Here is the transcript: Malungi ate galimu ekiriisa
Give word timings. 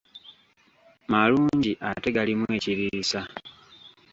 Malungi 1.11 1.71
ate 1.89 2.09
galimu 2.15 2.45
ekiriisa 2.57 3.21